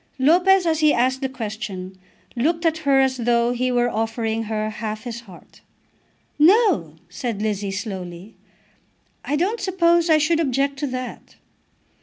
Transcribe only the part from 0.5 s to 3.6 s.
as he asked the question, looked at her as though